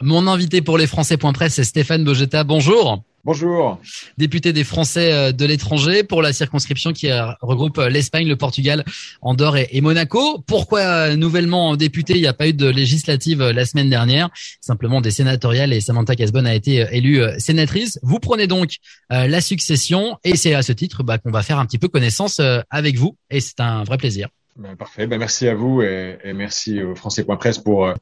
Mon 0.00 0.28
invité 0.28 0.62
pour 0.62 0.78
les 0.78 0.86
Français.press, 0.86 1.54
c'est 1.54 1.64
Stéphane 1.64 2.04
Bogetta. 2.04 2.44
Bonjour. 2.44 3.02
Bonjour. 3.24 3.80
Député 4.16 4.52
des 4.52 4.62
Français 4.62 5.12
euh, 5.12 5.32
de 5.32 5.44
l'étranger 5.44 6.04
pour 6.04 6.22
la 6.22 6.32
circonscription 6.32 6.92
qui 6.92 7.10
euh, 7.10 7.26
regroupe 7.40 7.78
euh, 7.78 7.88
l'Espagne, 7.88 8.28
le 8.28 8.36
Portugal, 8.36 8.84
Andorre 9.22 9.56
et 9.56 9.80
Monaco. 9.80 10.38
Pourquoi 10.46 11.16
nouvellement 11.16 11.76
député 11.76 12.14
Il 12.14 12.20
n'y 12.20 12.28
a 12.28 12.32
pas 12.32 12.48
eu 12.48 12.52
de 12.52 12.68
législative 12.68 13.42
la 13.42 13.64
semaine 13.64 13.90
dernière, 13.90 14.30
simplement 14.60 15.00
des 15.00 15.10
sénatoriales 15.10 15.72
et 15.72 15.80
Samantha 15.80 16.14
Casbonne 16.14 16.46
a 16.46 16.54
été 16.54 16.86
élue 16.92 17.20
sénatrice. 17.38 17.98
Vous 18.02 18.20
prenez 18.20 18.46
donc 18.46 18.76
la 19.10 19.40
succession 19.40 20.16
et 20.24 20.36
c'est 20.36 20.54
à 20.54 20.62
ce 20.62 20.72
titre 20.72 21.02
bah, 21.02 21.18
qu'on 21.18 21.30
va 21.30 21.42
faire 21.42 21.58
un 21.58 21.66
petit 21.66 21.78
peu 21.78 21.88
connaissance 21.88 22.40
avec 22.70 22.96
vous 22.96 23.16
et 23.30 23.40
c'est 23.40 23.60
un 23.60 23.82
vrai 23.82 23.98
plaisir. 23.98 24.28
Ben, 24.56 24.76
parfait. 24.76 25.06
Ben, 25.06 25.18
merci 25.18 25.48
à 25.48 25.54
vous 25.54 25.82
et, 25.82 26.18
et 26.24 26.32
merci 26.32 26.82
au 26.82 26.94
Français.press 26.94 27.58
pour 27.58 27.92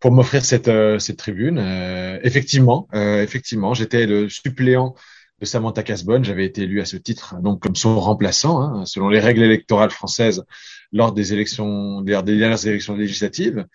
pour 0.00 0.12
m'offrir 0.12 0.44
cette, 0.44 0.68
euh, 0.68 0.98
cette 0.98 1.18
tribune. 1.18 1.58
Euh, 1.58 2.18
effectivement, 2.22 2.88
euh, 2.94 3.22
effectivement, 3.22 3.74
j'étais 3.74 4.06
le 4.06 4.28
suppléant 4.28 4.94
de 5.40 5.46
Samantha 5.46 5.82
Casbonne. 5.82 6.24
J'avais 6.24 6.44
été 6.44 6.62
élu 6.62 6.80
à 6.80 6.84
ce 6.84 6.96
titre, 6.96 7.36
donc 7.40 7.60
comme 7.60 7.76
son 7.76 7.98
remplaçant, 7.98 8.60
hein, 8.60 8.84
selon 8.84 9.08
les 9.08 9.20
règles 9.20 9.42
électorales 9.42 9.90
françaises 9.90 10.44
lors 10.92 11.12
des 11.12 11.32
élections, 11.32 12.02
des 12.02 12.20
dernières 12.22 12.66
élections 12.66 12.96
législatives. 12.96 13.66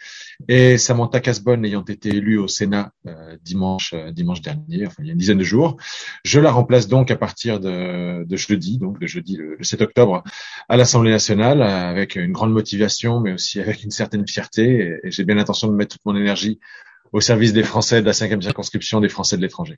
Et 0.48 0.78
Samantha 0.78 1.20
Casbonne 1.20 1.66
ayant 1.66 1.84
été 1.84 2.10
élue 2.10 2.38
au 2.38 2.48
Sénat 2.48 2.92
euh, 3.08 3.38
dimanche, 3.42 3.94
euh, 3.94 4.12
dimanche 4.12 4.42
dernier, 4.42 4.86
enfin 4.86 4.98
il 5.00 5.08
y 5.08 5.10
a 5.10 5.14
une 5.14 5.18
dizaine 5.18 5.38
de 5.38 5.44
jours, 5.44 5.78
je 6.24 6.40
la 6.40 6.52
remplace 6.52 6.88
donc 6.88 7.12
à 7.12 7.16
partir 7.16 7.60
de, 7.60 8.26
jeudi, 8.36 8.78
donc 8.78 9.00
de 9.00 9.08
jeudi 9.08 9.38
le, 9.38 9.58
7 9.62 9.82
octobre, 9.82 10.24
à 10.68 10.78
l'Assemblée 10.78 11.12
nationale, 11.12 11.62
avec 11.62 12.16
une 12.16 12.32
grande 12.32 12.52
motivation, 12.52 13.22
mais 13.22 13.34
aussi 13.34 13.60
avec 13.60 13.84
une 13.84 13.92
certaine 13.92 14.28
fierté. 14.28 15.00
Et 15.04 15.12
j'ai 15.12 15.24
bien 15.24 15.36
l'intention 15.36 15.68
de 15.68 15.74
mettre 15.74 15.96
toute 15.96 16.06
mon 16.06 16.16
énergie 16.16 16.60
au 17.14 17.22
service 17.22 17.54
des 17.54 17.64
Français 17.64 18.02
de 18.02 18.06
la 18.06 18.14
cinquième 18.14 18.42
circonscription, 18.42 19.00
des 19.00 19.10
Français 19.10 19.38
de 19.38 19.42
l'étranger. 19.42 19.78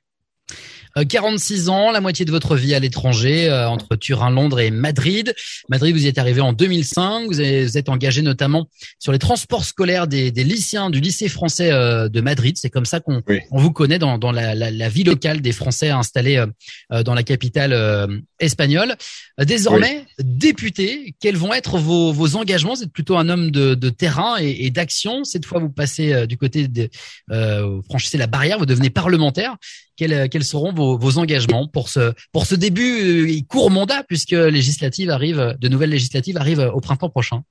46 1.08 1.68
euh, 1.68 1.72
ans, 1.72 1.90
la 1.90 2.00
moitié 2.00 2.24
de 2.24 2.30
votre 2.30 2.56
vie 2.56 2.74
à 2.74 2.78
l'étranger, 2.78 3.48
euh, 3.48 3.68
entre 3.68 3.96
Turin, 3.96 4.30
Londres 4.30 4.60
et 4.60 4.70
Madrid. 4.70 5.34
Madrid, 5.68 5.94
vous 5.94 6.04
y 6.04 6.08
êtes 6.08 6.18
arrivé 6.18 6.40
en 6.40 6.52
2005. 6.52 7.26
Vous, 7.26 7.40
êtes 7.40 7.88
engagé 7.88 8.22
notamment 8.22 8.68
sur 8.98 9.12
les 9.12 9.18
transports 9.18 9.64
scolaires 9.64 10.06
des, 10.06 10.30
lycéens 10.30 10.90
du 10.90 11.00
lycée 11.00 11.28
français 11.28 11.70
euh, 11.72 12.08
de 12.08 12.20
Madrid. 12.20 12.56
C'est 12.58 12.70
comme 12.70 12.84
ça 12.84 13.00
qu'on 13.00 13.22
vous 13.50 13.72
connaît 13.72 13.98
dans, 13.98 14.18
la, 14.32 14.88
vie 14.88 15.04
locale 15.04 15.40
des 15.40 15.52
Français 15.52 15.90
installés 15.90 16.42
dans 16.90 17.14
la 17.14 17.22
capitale 17.22 18.22
espagnole. 18.40 18.96
Désormais, 19.38 20.06
député, 20.18 21.14
quels 21.20 21.36
vont 21.36 21.52
être 21.52 21.78
vos, 21.78 22.36
engagements? 22.36 22.74
Vous 22.74 22.82
êtes 22.82 22.92
plutôt 22.92 23.16
un 23.16 23.28
homme 23.28 23.50
de, 23.50 23.90
terrain 23.90 24.36
et, 24.38 24.70
d'action. 24.70 25.24
Cette 25.24 25.44
fois, 25.44 25.60
vous 25.60 25.70
passez 25.70 26.26
du 26.26 26.36
côté 26.36 26.68
de 26.68 26.88
vous 27.28 27.82
franchissez 27.82 28.18
la 28.18 28.26
barrière, 28.26 28.58
vous 28.58 28.66
devenez 28.66 28.90
parlementaire. 28.90 29.56
Quels, 29.98 30.28
quels 30.28 30.44
seront 30.44 30.72
vos, 30.72 31.18
engagements 31.18 31.66
pour 31.66 31.88
ce 31.88 32.12
pour 32.32 32.46
ce 32.46 32.54
début 32.54 33.26
euh, 33.28 33.40
court 33.48 33.68
mandat 33.68 34.04
puisque 34.04 34.30
législative 34.30 35.10
arrive, 35.10 35.56
de 35.58 35.68
nouvelles 35.68 35.90
législatives 35.90 36.36
arrivent 36.36 36.70
au 36.72 36.80
printemps 36.80 37.10
prochain? 37.10 37.42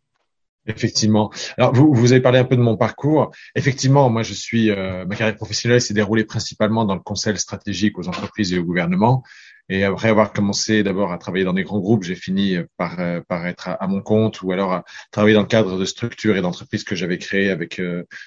Effectivement. 0.66 1.30
Alors 1.58 1.74
vous, 1.74 1.94
vous 1.94 2.14
avez 2.14 2.22
parlé 2.22 2.40
un 2.40 2.46
peu 2.46 2.56
de 2.56 2.62
mon 2.62 2.78
parcours. 2.78 3.32
Effectivement, 3.56 4.10
moi 4.10 4.24
je 4.24 4.34
suis 4.34 4.72
euh, 4.72 5.06
ma 5.06 5.16
carrière 5.18 5.36
professionnelle 5.36 5.82
s'est 5.82 5.94
déroulée 5.94 6.24
principalement 6.24 6.86
dans 6.86 6.96
le 6.96 7.02
conseil 7.02 7.38
stratégique 7.38 8.00
aux 8.00 8.08
entreprises 8.08 8.54
et 8.54 8.60
au 8.60 8.64
gouvernement. 8.64 9.24
Et 9.68 9.84
après 9.84 10.08
avoir 10.08 10.32
commencé 10.32 10.84
d'abord 10.84 11.12
à 11.12 11.18
travailler 11.18 11.44
dans 11.44 11.52
des 11.52 11.64
grands 11.64 11.80
groupes, 11.80 12.04
j'ai 12.04 12.16
fini 12.16 12.56
par, 12.78 13.02
euh, 13.02 13.20
par 13.28 13.46
être 13.46 13.68
à, 13.78 13.88
mon 13.88 14.02
compte 14.02 14.42
ou 14.42 14.54
alors 14.54 14.72
à 14.72 14.86
travailler 15.12 15.36
dans 15.36 15.42
le 15.42 15.48
cadre 15.48 15.78
de 15.78 15.84
structures 15.84 16.38
et 16.38 16.42
d'entreprises 16.42 16.86
que 16.86 16.96
j'avais 16.96 17.18
créées 17.18 17.50
avec 17.50 17.82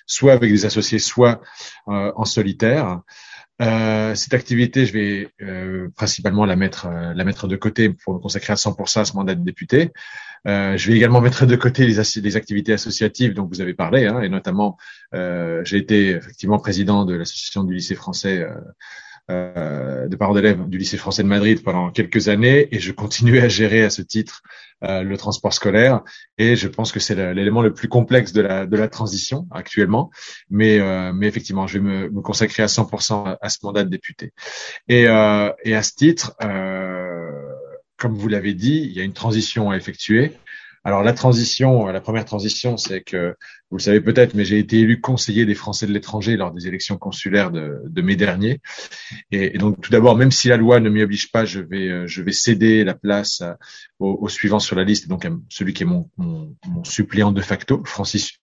soit 0.04 0.34
avec 0.34 0.50
des 0.50 0.66
associés, 0.66 0.98
soit 0.98 1.40
en 1.86 2.24
solitaire. 2.26 3.00
Euh, 3.60 4.14
cette 4.14 4.32
activité, 4.32 4.86
je 4.86 4.92
vais 4.92 5.28
euh, 5.42 5.88
principalement 5.94 6.46
la 6.46 6.56
mettre, 6.56 6.86
euh, 6.86 7.12
la 7.14 7.24
mettre 7.24 7.46
de 7.46 7.56
côté 7.56 7.90
pour 7.90 8.14
me 8.14 8.18
consacrer 8.18 8.52
à 8.52 8.56
100% 8.56 9.00
à 9.00 9.04
ce 9.04 9.14
mandat 9.14 9.34
de 9.34 9.44
député. 9.44 9.92
je 10.46 10.86
vais 10.86 10.96
également 10.96 11.20
mettre 11.20 11.44
de 11.44 11.56
côté 11.56 11.86
les, 11.86 11.98
activités 12.36 12.72
associatives 12.72 13.34
dont 13.34 13.46
vous 13.46 13.60
avez 13.60 13.74
parlé, 13.74 14.06
hein, 14.06 14.22
et 14.22 14.30
notamment, 14.30 14.78
j'ai 15.12 15.76
été 15.76 16.10
effectivement 16.10 16.58
président 16.58 17.04
de 17.04 17.14
l'association 17.14 17.64
du 17.64 17.74
lycée 17.74 17.94
français 17.94 18.46
euh, 19.30 20.08
de 20.08 20.16
parents 20.16 20.34
d'élèves 20.34 20.68
du 20.68 20.78
lycée 20.78 20.96
français 20.96 21.22
de 21.22 21.28
Madrid 21.28 21.62
pendant 21.62 21.90
quelques 21.90 22.28
années 22.28 22.68
et 22.74 22.80
je 22.80 22.92
continuais 22.92 23.40
à 23.40 23.48
gérer 23.48 23.82
à 23.82 23.90
ce 23.90 24.02
titre 24.02 24.42
euh, 24.82 25.02
le 25.02 25.16
transport 25.16 25.52
scolaire. 25.52 26.02
Et 26.38 26.56
je 26.56 26.68
pense 26.68 26.90
que 26.92 27.00
c'est 27.00 27.14
l'élément 27.34 27.62
le 27.62 27.72
plus 27.72 27.88
complexe 27.88 28.32
de 28.32 28.40
la 28.40 28.66
de 28.66 28.76
la 28.76 28.88
transition 28.88 29.46
actuellement. 29.50 30.10
Mais 30.48 30.80
euh, 30.80 31.12
mais 31.12 31.26
effectivement 31.26 31.66
je 31.66 31.78
vais 31.78 31.84
me, 31.84 32.10
me, 32.10 32.20
consacrer 32.20 32.62
à 32.62 32.66
100% 32.66 33.36
à, 33.40 33.48
ce 33.48 33.58
mandat 33.62 33.84
de 33.84 33.90
député. 33.90 34.32
Et 34.88 35.02
et 35.02 35.74
à 35.74 35.82
ce 35.82 35.92
titre 35.94 36.34
comme 37.96 38.14
vous 38.14 38.28
l'avez 38.28 38.54
dit 38.54 38.82
il 38.84 38.92
y 38.92 39.00
a 39.00 39.04
une 39.04 39.12
transition 39.12 39.70
à 39.70 39.76
effectuer 39.76 40.32
alors 40.82 41.02
la 41.02 41.12
transition, 41.12 41.86
la 41.86 42.00
première 42.00 42.24
transition, 42.24 42.76
c'est 42.76 43.02
que 43.02 43.36
vous 43.70 43.76
le 43.76 43.82
savez 43.82 44.00
peut-être, 44.00 44.34
mais 44.34 44.44
j'ai 44.44 44.58
été 44.58 44.80
élu 44.80 45.00
conseiller 45.00 45.46
des 45.46 45.54
Français 45.54 45.86
de 45.86 45.92
l'étranger 45.92 46.36
lors 46.36 46.50
des 46.52 46.66
élections 46.66 46.96
consulaires 46.96 47.52
de, 47.52 47.82
de 47.86 48.02
mai 48.02 48.16
dernier. 48.16 48.60
Et, 49.30 49.58
donc 49.58 49.80
tout 49.80 49.92
d'abord, 49.92 50.16
même 50.16 50.32
si 50.32 50.48
la 50.48 50.56
loi 50.56 50.80
ne 50.80 50.88
m'y 50.88 51.02
oblige 51.02 51.30
pas, 51.30 51.44
je 51.44 51.60
vais, 51.60 51.88
euh, 51.88 52.06
je 52.06 52.22
vais 52.22 52.32
céder 52.32 52.82
la 52.82 52.94
place 52.94 53.42
au, 54.00 54.28
suivant 54.28 54.58
sur 54.58 54.74
la 54.74 54.82
liste, 54.82 55.06
donc 55.08 55.28
celui 55.50 55.74
qui 55.74 55.82
est 55.84 55.86
mon, 55.86 56.08
mon, 56.16 56.56
suppléant 56.82 57.30
de 57.30 57.42
facto, 57.42 57.82
Francis 57.84 58.38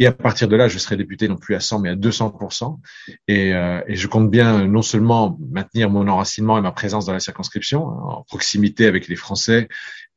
Et 0.00 0.06
à 0.06 0.12
partir 0.12 0.48
de 0.48 0.56
là, 0.56 0.66
je 0.66 0.78
serai 0.78 0.96
député 0.96 1.28
non 1.28 1.36
plus 1.36 1.54
à 1.54 1.60
100 1.60 1.80
mais 1.80 1.90
à 1.90 1.94
200 1.94 2.80
et, 3.28 3.54
euh, 3.54 3.82
et 3.86 3.94
je 3.96 4.08
compte 4.08 4.30
bien 4.30 4.66
non 4.66 4.82
seulement 4.82 5.38
maintenir 5.52 5.90
mon 5.90 6.08
enracinement 6.08 6.58
et 6.58 6.62
ma 6.62 6.72
présence 6.72 7.04
dans 7.04 7.12
la 7.12 7.20
circonscription, 7.20 7.84
en 7.84 8.22
proximité 8.22 8.86
avec 8.86 9.06
les 9.06 9.16
Français 9.16 9.68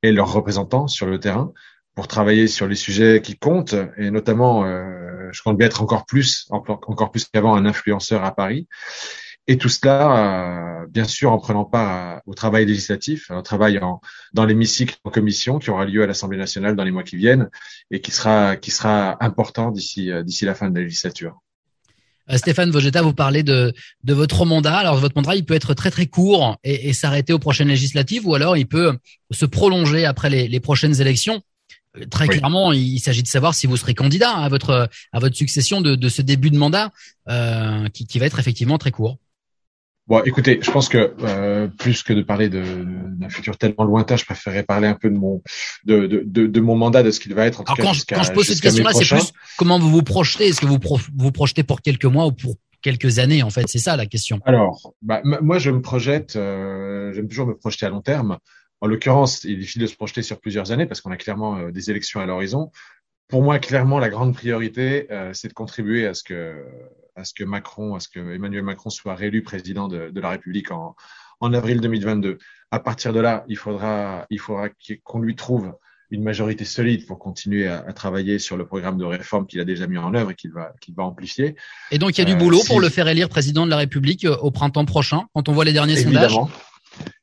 et 0.03 0.11
leurs 0.11 0.31
représentants 0.31 0.87
sur 0.87 1.07
le 1.07 1.19
terrain 1.19 1.51
pour 1.95 2.07
travailler 2.07 2.47
sur 2.47 2.67
les 2.67 2.75
sujets 2.75 3.21
qui 3.21 3.37
comptent 3.37 3.75
et 3.97 4.11
notamment 4.11 4.65
euh, 4.65 5.29
je 5.31 5.41
compte 5.41 5.57
bien 5.57 5.67
être 5.67 5.81
encore 5.81 6.05
plus 6.05 6.47
encore 6.49 7.11
plus 7.11 7.25
qu'avant 7.25 7.55
un 7.55 7.65
influenceur 7.65 8.23
à 8.23 8.35
Paris 8.35 8.67
et 9.47 9.57
tout 9.57 9.69
cela 9.69 10.81
euh, 10.81 10.85
bien 10.87 11.05
sûr 11.05 11.31
en 11.31 11.39
prenant 11.39 11.65
part 11.65 12.21
au 12.25 12.33
travail 12.33 12.65
législatif 12.65 13.31
au 13.31 13.41
travail 13.41 13.79
en, 13.79 13.99
dans 14.33 14.45
l'hémicycle 14.45 14.97
en 15.03 15.09
commission 15.09 15.57
qui 15.57 15.71
aura 15.71 15.85
lieu 15.85 16.03
à 16.03 16.07
l'Assemblée 16.07 16.37
nationale 16.37 16.75
dans 16.75 16.83
les 16.83 16.91
mois 16.91 17.03
qui 17.03 17.15
viennent 17.15 17.49
et 17.89 17.99
qui 18.01 18.11
sera 18.11 18.57
qui 18.57 18.71
sera 18.71 19.17
important 19.23 19.71
d'ici 19.71 20.11
euh, 20.11 20.21
d'ici 20.21 20.45
la 20.45 20.53
fin 20.53 20.69
de 20.69 20.75
la 20.75 20.83
législature. 20.83 21.41
Euh, 22.29 22.37
Stéphane 22.37 22.71
Vogetta, 22.71 23.01
vous 23.01 23.13
parlez 23.13 23.43
de, 23.43 23.73
de 24.03 24.13
votre 24.13 24.45
mandat. 24.45 24.77
Alors 24.77 24.97
votre 24.97 25.15
mandat, 25.15 25.35
il 25.35 25.45
peut 25.45 25.53
être 25.53 25.73
très 25.73 25.91
très 25.91 26.07
court 26.07 26.57
et, 26.63 26.89
et 26.89 26.93
s'arrêter 26.93 27.33
aux 27.33 27.39
prochaines 27.39 27.69
législatives, 27.69 28.27
ou 28.27 28.35
alors 28.35 28.57
il 28.57 28.67
peut 28.67 28.97
se 29.31 29.45
prolonger 29.45 30.05
après 30.05 30.29
les, 30.29 30.47
les 30.47 30.59
prochaines 30.59 30.99
élections. 31.01 31.41
Euh, 31.97 32.05
très 32.05 32.27
clairement, 32.27 32.73
il 32.73 32.99
s'agit 32.99 33.23
de 33.23 33.27
savoir 33.27 33.53
si 33.53 33.67
vous 33.67 33.77
serez 33.77 33.93
candidat 33.93 34.31
à 34.31 34.49
votre 34.49 34.89
à 35.11 35.19
votre 35.19 35.35
succession 35.35 35.81
de, 35.81 35.95
de 35.95 36.09
ce 36.09 36.21
début 36.21 36.51
de 36.51 36.57
mandat, 36.57 36.91
euh, 37.29 37.87
qui, 37.89 38.05
qui 38.05 38.19
va 38.19 38.25
être 38.25 38.39
effectivement 38.39 38.77
très 38.77 38.91
court. 38.91 39.17
Bon, 40.07 40.21
écoutez, 40.23 40.59
je 40.61 40.71
pense 40.71 40.87
que 40.87 41.13
euh, 41.19 41.67
plus 41.67 42.01
que 42.01 42.13
de 42.13 42.21
parler 42.21 42.47
d'un 42.47 43.29
futur 43.29 43.57
tellement 43.57 43.83
lointain, 43.83 44.15
je 44.15 44.23
préférerais 44.23 44.63
parler 44.63 44.87
un 44.87 44.93
peu 44.93 45.09
de 45.09 45.17
mon 45.17 45.41
de, 45.83 46.07
de, 46.07 46.47
de, 46.47 46.61
mon 46.61 46.77
mandat, 46.77 47.03
de 47.03 47.11
ce 47.11 47.19
qu'il 47.19 47.33
va 47.33 47.45
être. 47.45 47.59
En 47.59 47.63
Alors 47.65 47.77
quand, 47.77 47.93
je, 47.93 48.03
quand 48.07 48.23
je 48.23 48.31
pose 48.31 48.47
cette 48.47 48.61
question-là, 48.61 48.93
c'est 48.93 49.05
plus 49.05 49.33
comment 49.57 49.79
vous 49.79 49.89
vous 49.89 50.03
projetez? 50.03 50.47
Est-ce 50.47 50.61
que 50.61 50.65
vous 50.65 50.79
vous 51.17 51.31
projetez 51.31 51.63
pour 51.63 51.81
quelques 51.81 52.05
mois 52.05 52.25
ou 52.25 52.31
pour 52.31 52.55
quelques 52.81 53.19
années 53.19 53.43
En 53.43 53.49
fait, 53.49 53.67
c'est 53.67 53.79
ça 53.79 53.97
la 53.97 54.05
question. 54.05 54.39
Alors, 54.45 54.93
bah, 55.01 55.21
moi, 55.23 55.59
je 55.59 55.71
me 55.71 55.81
projette. 55.81 56.37
Euh, 56.37 57.11
J'aime 57.13 57.27
toujours 57.27 57.47
me 57.47 57.57
projeter 57.57 57.85
à 57.85 57.89
long 57.89 58.01
terme. 58.01 58.37
En 58.79 58.87
l'occurrence, 58.87 59.43
il 59.43 59.53
est 59.53 59.57
difficile 59.57 59.81
de 59.81 59.87
se 59.87 59.95
projeter 59.95 60.21
sur 60.21 60.39
plusieurs 60.39 60.71
années 60.71 60.85
parce 60.85 61.01
qu'on 61.01 61.11
a 61.11 61.17
clairement 61.17 61.57
euh, 61.57 61.71
des 61.71 61.89
élections 61.89 62.21
à 62.21 62.25
l'horizon. 62.25 62.71
Pour 63.27 63.41
moi, 63.41 63.59
clairement, 63.59 63.99
la 63.99 64.09
grande 64.09 64.33
priorité, 64.33 65.07
euh, 65.11 65.31
c'est 65.33 65.49
de 65.49 65.53
contribuer 65.53 66.07
à 66.07 66.13
ce 66.13 66.23
que 66.23 66.63
à 67.17 67.23
ce 67.23 67.33
que 67.33 67.43
Macron, 67.43 67.95
à 67.95 67.99
ce 67.99 68.07
que 68.07 68.19
Emmanuel 68.19 68.63
Macron 68.63 68.89
soit 68.89 69.15
réélu 69.15 69.41
président 69.41 69.87
de, 69.87 70.09
de 70.09 70.21
la 70.21 70.29
République 70.29 70.71
en, 70.71 70.95
en, 71.39 71.53
avril 71.53 71.81
2022. 71.81 72.37
À 72.71 72.79
partir 72.79 73.11
de 73.11 73.19
là, 73.19 73.43
il 73.47 73.57
faudra, 73.57 74.25
il 74.29 74.39
faudra 74.39 74.69
qu'on 75.03 75.19
lui 75.19 75.35
trouve 75.35 75.73
une 76.09 76.23
majorité 76.23 76.63
solide 76.63 77.05
pour 77.05 77.19
continuer 77.19 77.67
à, 77.67 77.83
à, 77.85 77.91
travailler 77.91 78.39
sur 78.39 78.55
le 78.55 78.65
programme 78.65 78.97
de 78.97 79.03
réforme 79.03 79.45
qu'il 79.45 79.59
a 79.59 79.65
déjà 79.65 79.87
mis 79.87 79.97
en 79.97 80.13
œuvre 80.13 80.31
et 80.31 80.35
qu'il 80.35 80.51
va, 80.51 80.71
qu'il 80.79 80.95
va 80.95 81.03
amplifier. 81.03 81.55
Et 81.91 81.97
donc, 81.97 82.17
il 82.17 82.21
y 82.21 82.21
a 82.21 82.25
du 82.25 82.35
boulot 82.35 82.61
euh, 82.61 82.67
pour 82.67 82.79
le 82.79 82.89
faire 82.89 83.07
élire 83.07 83.27
président 83.27 83.65
de 83.65 83.71
la 83.71 83.77
République 83.77 84.23
euh, 84.23 84.37
au 84.37 84.51
printemps 84.51 84.85
prochain, 84.85 85.23
quand 85.33 85.49
on 85.49 85.53
voit 85.53 85.65
les 85.65 85.73
derniers 85.73 85.99
Évidemment. 85.99 86.29
sondages. 86.29 86.53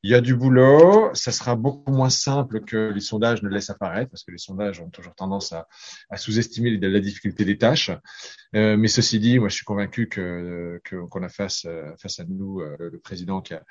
Il 0.02 0.10
y 0.10 0.14
a 0.14 0.20
du 0.20 0.34
boulot, 0.34 1.10
ça 1.14 1.32
sera 1.32 1.56
beaucoup 1.56 1.92
moins 1.92 2.10
simple 2.10 2.60
que 2.60 2.92
les 2.94 3.00
sondages 3.00 3.42
ne 3.42 3.48
laissent 3.48 3.70
apparaître, 3.70 4.10
parce 4.10 4.22
que 4.22 4.30
les 4.30 4.38
sondages 4.38 4.80
ont 4.80 4.90
toujours 4.90 5.14
tendance 5.14 5.52
à, 5.52 5.66
sous-estimer 6.16 6.76
la 6.76 7.00
difficulté 7.00 7.44
des 7.44 7.58
tâches. 7.58 7.90
Euh, 8.54 8.76
mais 8.76 8.88
ceci 8.88 9.18
dit, 9.18 9.38
moi 9.38 9.48
je 9.48 9.56
suis 9.56 9.64
convaincu 9.64 10.08
que 10.08 10.80
qu'on 11.10 11.22
a 11.22 11.28
face 11.28 11.66
face 11.98 12.20
à 12.20 12.24
nous 12.24 12.60
euh, 12.60 12.76
le 12.78 12.98
président 12.98 13.40
qui 13.40 13.54
a 13.54 13.62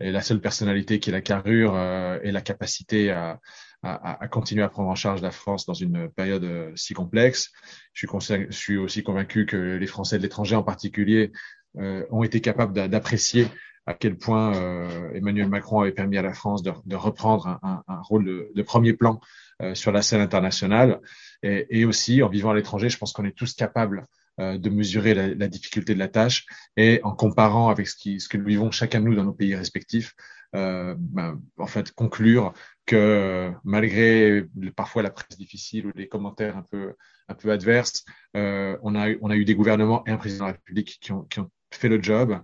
est 0.00 0.10
la 0.10 0.20
seule 0.20 0.40
personnalité 0.40 1.00
qui 1.00 1.10
est 1.10 1.12
la 1.12 1.20
carrure 1.20 1.74
euh, 1.74 2.18
et 2.22 2.30
la 2.30 2.42
capacité 2.42 3.10
à, 3.10 3.40
à, 3.82 4.22
à, 4.22 4.28
continuer 4.28 4.62
à 4.62 4.68
prendre 4.68 4.88
en 4.90 4.94
charge 4.94 5.22
la 5.22 5.30
France 5.30 5.66
dans 5.66 5.74
une 5.74 6.10
période 6.10 6.44
euh, 6.44 6.72
si 6.74 6.94
complexe. 6.94 7.50
Je 7.92 8.06
suis, 8.06 8.46
je 8.50 8.56
suis 8.56 8.76
aussi 8.76 9.02
convaincu 9.02 9.46
que 9.46 9.56
les 9.56 9.86
Français 9.86 10.18
de 10.18 10.22
l'étranger 10.22 10.56
en 10.56 10.62
particulier 10.62 11.32
euh, 11.78 12.04
ont 12.10 12.22
été 12.22 12.40
capables 12.40 12.72
d'apprécier 12.88 13.48
à 13.86 13.94
quel 13.94 14.16
point 14.16 14.54
euh, 14.54 15.12
Emmanuel 15.14 15.48
Macron 15.48 15.80
avait 15.80 15.92
permis 15.92 16.18
à 16.18 16.22
la 16.22 16.34
France 16.34 16.62
de, 16.62 16.72
de 16.84 16.96
reprendre 16.96 17.58
un, 17.62 17.82
un, 17.86 18.00
rôle 18.02 18.24
de, 18.24 18.50
de, 18.54 18.62
premier 18.62 18.92
plan 18.92 19.20
euh, 19.62 19.74
sur 19.74 19.92
la 19.92 20.02
scène 20.02 20.20
internationale. 20.20 21.00
Et, 21.42 21.66
et, 21.70 21.84
aussi, 21.84 22.22
en 22.22 22.28
vivant 22.28 22.50
à 22.50 22.54
l'étranger, 22.54 22.88
je 22.88 22.98
pense 22.98 23.12
qu'on 23.12 23.24
est 23.24 23.36
tous 23.36 23.54
capables 23.54 24.06
euh, 24.40 24.58
de 24.58 24.70
mesurer 24.70 25.14
la, 25.14 25.28
la, 25.28 25.48
difficulté 25.48 25.94
de 25.94 25.98
la 25.98 26.08
tâche 26.08 26.46
et 26.76 27.00
en 27.04 27.12
comparant 27.12 27.68
avec 27.68 27.86
ce, 27.86 27.96
qui, 27.96 28.20
ce 28.20 28.28
que 28.28 28.36
nous 28.36 28.46
vivons 28.46 28.70
chacun 28.70 29.00
de 29.00 29.06
nous 29.06 29.14
dans 29.14 29.24
nos 29.24 29.32
pays 29.32 29.54
respectifs, 29.54 30.14
ben, 30.52 31.38
en 31.58 31.66
fait, 31.66 31.92
conclure 31.92 32.54
que 32.86 33.52
malgré 33.62 34.42
parfois 34.74 35.02
la 35.02 35.10
presse 35.10 35.36
difficile 35.36 35.86
ou 35.86 35.92
les 35.94 36.08
commentaires 36.08 36.56
un 36.56 36.62
peu 36.62 36.94
un 37.28 37.34
peu 37.34 37.50
adverses, 37.50 38.04
euh, 38.36 38.76
on 38.82 38.94
a 38.94 39.08
on 39.20 39.30
a 39.30 39.36
eu 39.36 39.44
des 39.44 39.54
gouvernements 39.54 40.04
et 40.06 40.10
un 40.10 40.16
président 40.16 40.44
de 40.44 40.50
la 40.50 40.52
République 40.54 40.98
qui 41.00 41.12
ont, 41.12 41.22
qui 41.22 41.40
ont 41.40 41.50
fait 41.70 41.88
le 41.88 42.02
job 42.02 42.40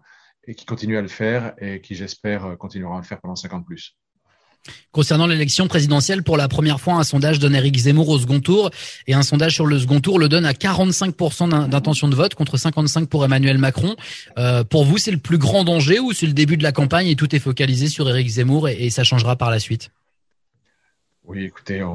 et 0.46 0.54
qui 0.54 0.64
continuent 0.66 0.98
à 0.98 1.02
le 1.02 1.08
faire 1.08 1.54
et 1.58 1.80
qui 1.80 1.94
j'espère 1.94 2.56
continueront 2.58 2.96
à 2.96 3.00
le 3.00 3.06
faire 3.06 3.20
pendant 3.20 3.36
50 3.36 3.64
plus. 3.64 3.96
Concernant 4.92 5.26
l'élection 5.26 5.66
présidentielle, 5.66 6.22
pour 6.22 6.36
la 6.36 6.46
première 6.46 6.80
fois, 6.80 6.94
un 6.94 7.02
sondage 7.02 7.38
donne 7.38 7.54
Éric 7.54 7.76
Zemmour 7.76 8.08
au 8.08 8.18
second 8.18 8.40
tour 8.40 8.70
et 9.06 9.14
un 9.14 9.22
sondage 9.22 9.54
sur 9.54 9.66
le 9.66 9.78
second 9.78 10.00
tour 10.00 10.18
le 10.18 10.28
donne 10.28 10.44
à 10.44 10.52
45% 10.52 11.68
d'intention 11.68 12.08
de 12.08 12.14
vote 12.14 12.34
contre 12.34 12.56
55 12.56 13.08
pour 13.08 13.24
Emmanuel 13.24 13.58
Macron. 13.58 13.96
Euh, 14.38 14.62
pour 14.62 14.84
vous, 14.84 14.98
c'est 14.98 15.10
le 15.10 15.18
plus 15.18 15.38
grand 15.38 15.64
danger 15.64 15.98
ou 15.98 16.12
c'est 16.12 16.26
le 16.26 16.32
début 16.32 16.56
de 16.56 16.62
la 16.62 16.72
campagne 16.72 17.08
et 17.08 17.16
tout 17.16 17.34
est 17.34 17.40
focalisé 17.40 17.88
sur 17.88 18.08
Éric 18.08 18.28
Zemmour 18.28 18.68
et 18.68 18.90
ça 18.90 19.04
changera 19.04 19.36
par 19.36 19.50
la 19.50 19.58
suite? 19.58 19.90
Oui, 21.24 21.44
écoutez, 21.44 21.80
euh, 21.80 21.86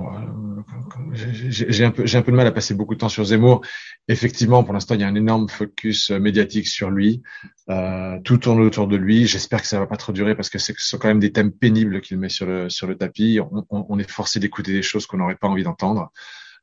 j'ai 1.14 1.84
un, 1.84 1.92
peu, 1.92 2.04
de 2.06 2.32
mal 2.32 2.48
à 2.48 2.52
passer 2.52 2.74
beaucoup 2.74 2.94
de 2.94 3.00
temps 3.00 3.10
sur 3.10 3.26
Zemmour. 3.26 3.62
Effectivement, 4.08 4.64
pour 4.64 4.74
l'instant, 4.74 4.96
il 4.96 5.02
y 5.02 5.04
a 5.04 5.08
un 5.08 5.16
énorme 5.16 5.50
focus 5.50 6.12
euh, 6.12 6.20
médiatique 6.20 6.68
sur 6.68 6.90
lui. 6.90 7.22
Euh, 7.70 8.18
tout 8.24 8.38
tourne 8.38 8.62
autour 8.62 8.88
de 8.88 8.96
lui. 8.96 9.28
J'espère 9.28 9.62
que 9.62 9.68
ça 9.68 9.80
va 9.80 9.88
pas 9.88 9.98
trop 9.98 10.14
durer 10.14 10.34
parce 10.34 10.50
que 10.50 10.60
ce 10.60 10.72
sont 10.78 10.98
quand 10.98 11.10
même 11.10 11.20
des 11.20 11.34
thèmes 11.34 11.52
pénibles 11.52 12.00
qu'il 12.00 12.18
met 12.18 12.30
sur 12.30 12.46
le, 12.46 12.96
tapis. 12.96 13.40
On, 13.70 14.00
est 14.00 14.10
forcé 14.10 14.40
d'écouter 14.40 14.72
des 14.72 14.82
choses 14.82 15.06
qu'on 15.06 15.18
n'aurait 15.18 15.36
pas 15.36 15.50
envie 15.50 15.64
d'entendre. 15.64 16.12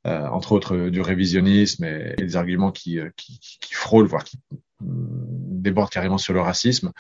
Euh, 0.06 0.26
entre 0.28 0.52
autres 0.52 0.76
euh, 0.76 0.90
du 0.90 1.00
révisionnisme 1.00 1.82
et, 1.84 2.14
des 2.19 2.37
arguments 2.37 2.72
qui, 2.72 2.99
qui, 3.17 3.38
qui, 3.40 3.72
frôlent, 3.72 4.06
voire 4.06 4.22
qui 4.22 4.38
mm, 4.81 5.62
débordent 5.62 5.90
carrément 5.90 6.19
sur 6.19 6.34
le 6.34 6.43
racisme. 6.43 6.93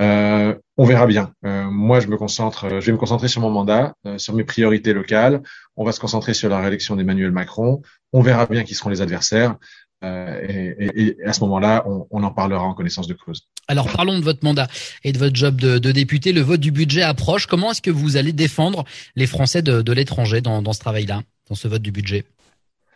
Euh, 0.00 0.54
on 0.76 0.84
verra 0.84 1.06
bien. 1.06 1.32
Euh, 1.44 1.64
moi, 1.70 2.00
je 2.00 2.08
me 2.08 2.16
concentre, 2.16 2.64
euh, 2.64 2.80
je 2.80 2.86
vais 2.86 2.92
me 2.92 2.98
concentrer 2.98 3.28
sur 3.28 3.40
mon 3.40 3.50
mandat, 3.50 3.94
sur 4.18 4.34
mes 4.34 4.44
priorités 4.44 4.92
locales. 4.92 5.42
On 5.76 5.84
va 5.84 5.92
se 5.92 6.00
concentrer 6.00 6.34
sur 6.34 6.48
la 6.48 6.60
réélection 6.60 6.96
d'Emmanuel 6.96 7.30
Macron. 7.30 7.82
On 8.12 8.20
verra 8.20 8.46
bien 8.46 8.64
qui 8.64 8.74
seront 8.74 8.90
les 8.90 9.00
adversaires. 9.00 9.56
Et, 10.02 10.76
et, 10.78 11.02
et, 11.02 11.24
à 11.24 11.32
ce 11.32 11.40
moment-là, 11.40 11.82
on, 11.86 12.06
on, 12.10 12.22
en 12.22 12.30
parlera 12.30 12.62
en 12.62 12.74
connaissance 12.74 13.08
de 13.08 13.14
cause. 13.14 13.48
Alors 13.66 13.90
parlons 13.90 14.16
de 14.16 14.22
votre 14.22 14.44
mandat 14.44 14.68
et 15.02 15.12
de 15.12 15.18
votre 15.18 15.34
job 15.34 15.56
de, 15.56 15.78
de 15.78 15.90
député. 15.90 16.32
Le 16.32 16.42
vote 16.42 16.60
du 16.60 16.70
budget 16.70 17.02
approche. 17.02 17.46
Comment 17.46 17.72
est-ce 17.72 17.82
que 17.82 17.90
vous 17.90 18.16
allez 18.16 18.32
défendre 18.32 18.84
les 19.16 19.26
Français 19.26 19.62
de, 19.62 19.82
de 19.82 19.92
l'étranger 19.92 20.42
dans, 20.42 20.62
dans 20.62 20.74
ce 20.74 20.78
travail-là, 20.78 21.22
dans 21.48 21.56
ce 21.56 21.66
vote 21.66 21.82
du 21.82 21.90
budget? 21.90 22.24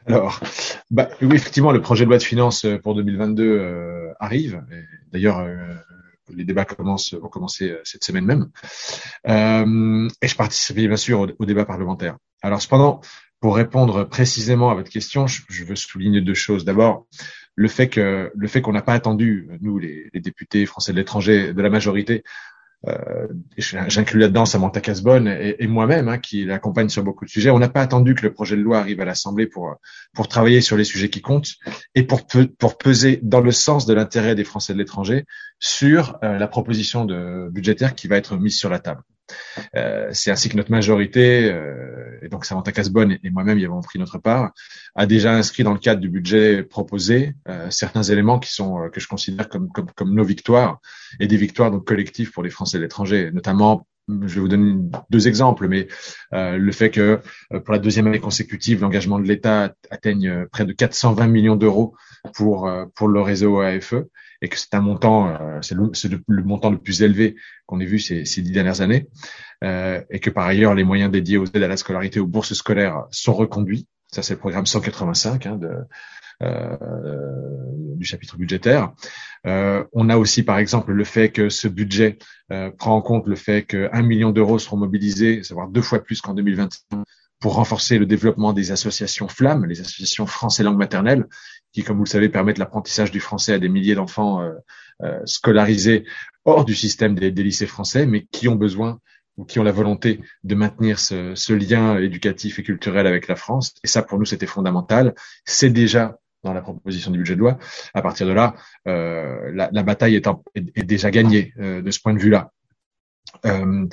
Alors, 0.07 0.41
bah, 0.91 1.09
oui, 1.21 1.35
effectivement, 1.35 1.73
le 1.73 1.81
projet 1.81 2.05
de 2.05 2.11
loi 2.11 2.19
de 2.19 2.23
finances 2.23 2.67
pour 2.83 2.95
2022 2.95 3.45
euh, 3.45 4.13
arrive. 4.21 4.63
D'ailleurs, 5.13 5.39
euh, 5.39 5.57
les 6.35 6.45
débats 6.45 6.65
commencent, 6.65 7.15
vont 7.15 7.29
commencer 7.29 7.71
euh, 7.71 7.81
cette 7.85 8.05
semaine 8.05 8.25
même. 8.25 8.51
Euh, 9.29 10.09
et 10.23 10.29
je 10.29 10.37
participe 10.37 10.77
bien 10.77 10.97
sûr 10.97 11.35
au, 11.39 11.45
débat 11.47 11.65
parlementaire. 11.65 12.17
Alors 12.43 12.61
cependant, 12.61 13.01
pour 13.41 13.57
répondre 13.57 14.05
précisément 14.05 14.71
à 14.71 14.75
votre 14.75 14.91
question, 14.91 15.27
je, 15.27 15.65
veux 15.65 15.77
souligner 15.77 16.21
deux 16.21 16.35
choses. 16.35 16.65
D'abord, 16.65 17.07
le 17.55 17.69
fait 17.69 17.89
que 17.89 18.31
le 18.35 18.49
fait 18.49 18.61
qu'on 18.63 18.73
n'a 18.73 18.83
pas 18.83 18.95
attendu 18.95 19.49
nous 19.61 19.79
les, 19.79 20.11
députés 20.15 20.67
français 20.67 20.93
de 20.93 20.99
l'étranger 20.99 21.53
de 21.53 21.63
la 21.63 21.71
majorité 21.71 22.23
euh, 22.89 23.27
j'inclus 23.59 24.19
là-dedans 24.19 24.47
Samantha 24.47 24.81
Casbonne 24.81 25.29
et, 25.29 25.57
et 25.63 25.67
moi-même, 25.67 26.09
hein, 26.09 26.19
qui 26.19 26.45
l'accompagne 26.45 26.89
sur 26.89 27.03
beaucoup 27.03 27.25
de 27.25 27.31
sujets. 27.31 27.51
On 27.51 27.59
n'a 27.59 27.69
pas 27.69 27.83
attendu 27.83 28.15
que 28.15 28.23
le 28.23 28.33
projet 28.33 28.57
de 28.57 28.63
loi 28.63 28.79
arrive 28.79 29.01
à 29.01 29.05
l'Assemblée 29.05 29.47
pour 29.47 29.77
pour 30.15 30.29
travailler 30.29 30.61
sur 30.61 30.77
les 30.77 30.85
sujets 30.85 31.11
qui 31.11 31.21
comptent 31.21 31.57
et 31.95 32.05
pour 32.05 32.27
pour 32.59 32.79
peser 32.79 33.21
dans 33.23 33.41
le 33.41 33.53
sens 33.53 33.85
de 33.87 33.93
l'intérêt 33.93 34.35
des 34.35 34.45
Français 34.45 34.73
de 34.73 34.79
l'étranger 34.79 35.27
sur 35.59 36.19
euh, 36.25 36.39
la 36.39 36.49
proposition 36.49 37.05
de 37.05 37.49
budgétaire 37.51 37.95
qui 37.95 38.09
va 38.09 38.17
être 38.17 38.37
mise 38.37 38.57
sur 38.59 38.71
la 38.71 38.79
table. 38.79 39.03
Euh, 39.77 40.09
c'est 40.13 40.31
ainsi 40.31 40.49
que 40.49 40.57
notre 40.57 40.71
majorité, 40.71 41.51
euh, 41.51 42.19
et 42.23 42.29
donc 42.29 42.45
Samantha 42.45 42.73
Casbonne 42.73 43.19
et 43.23 43.31
moi-même 43.31 43.59
y 43.59 43.65
avons 43.65 43.81
pris 43.81 43.99
notre 43.99 44.19
part, 44.19 44.53
a 44.95 45.07
déjà 45.07 45.33
inscrit 45.33 45.63
dans 45.63 45.73
le 45.73 45.79
cadre 45.79 46.01
du 46.01 46.09
budget 46.09 46.63
proposé 46.63 47.35
euh, 47.49 47.71
certains 47.71 48.03
éléments 48.03 48.39
qui 48.39 48.53
sont 48.53 48.89
que 48.93 49.01
je 49.01 49.09
considère 49.09 49.49
comme 49.49 50.15
nos 50.15 50.25
victoires 50.25 50.81
et 51.19 51.27
des 51.27 51.37
victoires 51.37 51.71
donc 51.71 51.87
collectives 51.87 52.31
pour 52.31 52.43
les 52.43 52.51
Français 52.51 52.79
de 52.79 52.83
l'étranger, 52.83 53.31
notamment 53.33 53.87
je 54.27 54.35
vais 54.35 54.41
vous 54.41 54.49
donner 54.49 54.75
deux 55.11 55.29
exemples, 55.29 55.69
mais 55.69 55.89
euh, 56.33 56.57
le 56.57 56.73
fait 56.73 56.91
que 56.91 57.21
pour 57.51 57.73
la 57.73 57.79
deuxième 57.79 58.07
année 58.07 58.21
consécutive, 58.21 58.81
l'engagement 58.81 59.19
de 59.19 59.27
l'État 59.27 59.75
atteigne 59.91 60.47
près 60.53 60.65
de 60.65 60.73
420 60.73 61.27
millions 61.27 61.57
d'euros 61.57 61.95
pour 62.35 62.71
pour 62.95 63.09
le 63.09 63.21
réseau 63.21 63.61
AFE 63.61 63.95
et 64.43 64.49
que 64.49 64.57
c'est 64.57 64.75
un 64.75 64.81
montant, 64.81 65.29
euh, 65.29 65.59
c'est 65.63 65.75
le, 65.75 66.43
montant 66.43 66.71
le 66.71 66.79
plus 66.79 67.03
élevé 67.03 67.37
qu'on 67.67 67.81
ait 67.81 67.87
vu 67.87 67.99
ces, 67.99 68.23
dix 68.23 68.53
dernières 68.53 68.81
années, 68.81 69.09
euh, 69.65 70.01
et 70.11 70.21
que 70.21 70.31
par 70.31 70.47
ailleurs 70.47 70.75
les 70.75 70.85
moyens 70.85 71.11
dédiés 71.11 71.37
aux 71.37 71.47
aides 71.47 71.63
à 71.63 71.69
la 71.69 71.77
scolarité, 71.77 72.21
aux 72.21 72.27
bourses 72.27 72.55
scolaires 72.55 73.05
sont 73.11 73.35
reconduits. 73.35 73.87
Ça, 74.13 74.23
c'est 74.23 74.35
le 74.35 74.41
programme 74.41 74.67
185 74.67 75.47
hein, 75.47 75.57
de, 75.57 75.71
euh, 76.43 76.77
du 77.97 78.05
chapitre 78.05 78.37
budgétaire. 78.37 78.93
Euh, 79.47 79.85
on 79.93 80.09
a 80.09 80.17
aussi, 80.17 80.43
par 80.43 80.59
exemple, 80.59 80.93
le 80.93 81.05
fait 81.05 81.31
que 81.31 81.49
ce 81.49 81.69
budget 81.69 82.19
euh, 82.51 82.71
prend 82.71 82.97
en 82.97 83.03
compte 83.03 83.27
le 83.27 83.37
fait 83.37 83.63
qu'un 83.65 84.03
million 84.03 84.31
d'euros 84.31 84.59
seront 84.59 84.77
mobilisés, 84.77 85.43
savoir 85.43 85.69
deux 85.69 85.83
fois 85.83 86.03
plus 86.03 86.21
qu'en 86.21 86.35
2021, 86.35 87.05
pour 87.41 87.55
renforcer 87.55 87.99
le 87.99 88.07
développement 88.07 88.53
des 88.53 88.71
associations 88.73 89.29
flammes, 89.29 89.65
les 89.67 89.81
associations 89.81 90.27
français 90.27 90.63
langue 90.63 90.79
maternelle, 90.79 91.27
qui, 91.73 91.85
comme 91.85 91.97
vous 91.97 92.05
le 92.05 92.09
savez, 92.09 92.29
permettent 92.29 92.59
l'apprentissage 92.59 93.11
du 93.11 93.21
français 93.21 93.55
à 93.55 93.59
des 93.59 93.69
milliers 93.69 93.95
d'enfants 93.95 94.43
euh, 95.03 95.19
scolarisés 95.25 96.05
hors 96.45 96.67
du 96.67 96.75
système 96.75 97.15
des, 97.15 97.31
lycées 97.31 97.67
français, 97.67 98.05
mais 98.05 98.27
qui 98.31 98.49
ont 98.49 98.55
besoin 98.55 99.01
ou 99.41 99.45
qui 99.47 99.59
ont 99.59 99.63
la 99.63 99.73
volonté 99.73 100.21
de 100.45 100.55
maintenir 100.55 100.99
ce, 100.99 101.35
ce, 101.35 101.55
lien 101.55 101.99
éducatif 101.99 102.59
et 102.59 102.63
culturel 102.63 103.07
avec 103.07 103.27
la 103.27 103.37
France. 103.37 103.75
Et 103.83 103.87
ça, 103.87 104.03
pour 104.03 104.19
nous, 104.19 104.27
c'était 104.27 104.47
fondamental. 104.47 105.15
C'est 105.47 105.71
déjà 105.71 106.19
dans 106.45 106.53
la 106.53 106.61
proposition 106.61 107.11
du 107.11 107.19
budget 107.19 107.37
de 107.37 107.41
loi. 107.41 107.59
À 107.95 108.03
partir 108.03 108.27
de 108.27 108.33
là, 108.33 108.55
euh, 108.87 109.51
la, 109.55 109.71
la, 109.73 109.83
bataille 109.83 110.15
est, 110.15 110.27
en, 110.27 110.43
est, 110.55 110.83
déjà 110.83 111.11
gagnée 111.11 111.55
euh, 111.59 111.81
de 111.81 111.91
ce 111.91 112.01
point 112.01 112.13
de 112.13 112.19
vue-là. 112.19 112.53
Euh, 113.47 113.87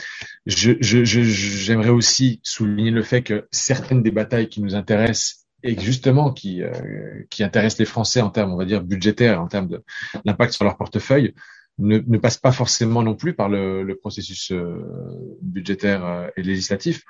j'aimerais 0.45 0.79
je, 0.81 1.03
je, 1.03 1.89
aussi 1.89 2.41
souligner 2.43 2.91
le 2.91 3.03
fait 3.03 3.21
que 3.21 3.47
certaines 3.51 4.03
des 4.03 4.11
batailles 4.11 4.49
qui 4.49 4.61
nous 4.61 4.75
intéressent 4.75 5.45
et 5.63 5.79
justement 5.79 6.33
qui, 6.33 6.61
euh, 6.61 7.23
qui 7.29 7.43
intéressent 7.43 7.79
les 7.79 7.85
Français 7.85 8.21
en 8.21 8.29
termes, 8.29 8.53
on 8.53 8.57
va 8.57 8.65
dire, 8.65 8.83
budgétaires, 8.83 9.41
en 9.41 9.47
termes 9.47 9.67
de 9.67 9.83
l'impact 10.25 10.53
sur 10.53 10.65
leur 10.65 10.77
portefeuille, 10.77 11.33
ne, 11.79 11.99
ne 11.99 12.17
passent 12.17 12.37
pas 12.37 12.51
forcément 12.51 13.03
non 13.03 13.15
plus 13.15 13.33
par 13.33 13.49
le, 13.49 13.83
le 13.83 13.95
processus 13.95 14.51
euh, 14.51 15.37
budgétaire 15.41 16.05
euh, 16.05 16.27
et 16.37 16.43
législatif. 16.43 17.03